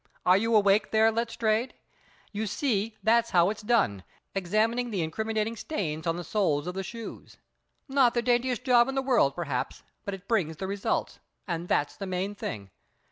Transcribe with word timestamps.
"Are 0.25 0.35
you 0.35 0.55
awake 0.55 0.89
there, 0.89 1.11
Letstrayed? 1.11 1.75
You 2.31 2.47
see 2.47 2.97
that's 3.03 3.29
how 3.29 3.51
it's 3.51 3.61
done, 3.61 4.03
examining 4.33 4.89
the 4.89 5.03
incriminating 5.03 5.55
stains 5.55 6.07
on 6.07 6.17
the 6.17 6.23
soles 6.23 6.65
of 6.65 6.73
the 6.73 6.81
shoes. 6.81 7.37
Not 7.87 8.15
the 8.15 8.23
daintiest 8.23 8.63
job 8.63 8.89
in 8.89 8.95
the 8.95 9.03
world, 9.03 9.35
perhaps, 9.35 9.83
but 10.03 10.15
it 10.15 10.27
brings 10.27 10.57
the 10.57 10.65
results, 10.65 11.19
and 11.47 11.67
that's 11.67 11.95
the 11.95 12.07
main 12.07 12.33
thing. 12.33 12.71